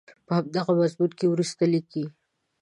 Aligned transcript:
په 0.25 0.31
همدغه 0.37 0.71
مضمون 0.79 1.11
کې 1.19 1.25
وروسته 1.29 1.63
لیکي. 1.73 2.05